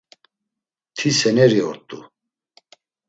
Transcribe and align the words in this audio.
Ti 0.95 1.09
seneri 1.19 1.59
ort̆u. 1.69 1.99